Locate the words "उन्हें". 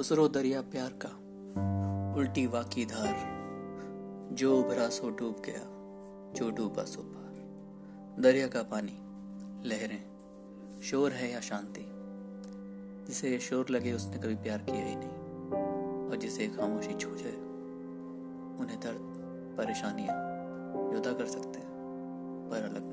18.60-18.80